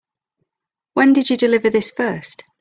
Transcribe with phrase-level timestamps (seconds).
[0.95, 2.43] When did you deliver this first?